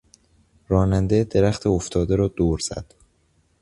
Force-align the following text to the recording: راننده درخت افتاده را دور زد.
راننده 0.67 1.23
درخت 1.23 1.67
افتاده 1.67 2.15
را 2.15 2.27
دور 2.27 2.59
زد. 2.59 2.93